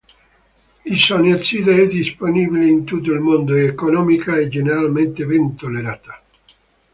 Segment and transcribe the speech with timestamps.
[0.81, 6.23] L'isoniazide è disponibile in tutto il mondo, è economica e generalmente ben tollerata.